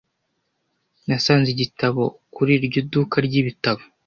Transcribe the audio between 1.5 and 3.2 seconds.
igitabo kuri iryo duka